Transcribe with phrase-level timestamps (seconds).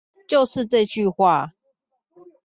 [0.27, 1.51] 就是這句話